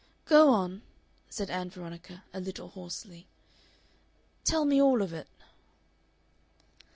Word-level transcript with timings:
"Go 0.25 0.49
on," 0.49 0.81
said 1.29 1.51
Ann 1.51 1.69
Veronica, 1.69 2.23
a 2.33 2.39
little 2.39 2.69
hoarsely, 2.69 3.27
"tell 4.43 4.65
me 4.65 4.81
all 4.81 5.03
of 5.03 5.13
it." 5.13 5.27